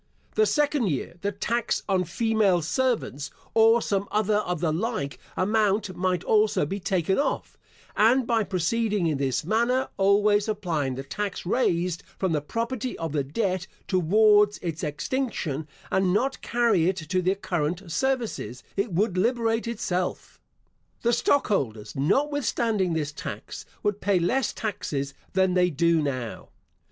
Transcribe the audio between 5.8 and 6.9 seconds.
might also be